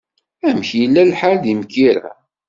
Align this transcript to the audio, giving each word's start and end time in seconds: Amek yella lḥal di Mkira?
Amek 0.47 0.69
yella 0.79 1.01
lḥal 1.09 1.35
di 1.43 1.53
Mkira? 1.59 2.09